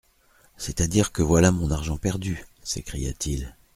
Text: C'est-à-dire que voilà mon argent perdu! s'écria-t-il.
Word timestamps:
C'est-à-dire 0.57 1.11
que 1.11 1.21
voilà 1.21 1.51
mon 1.51 1.69
argent 1.69 1.95
perdu! 1.99 2.43
s'écria-t-il. 2.63 3.55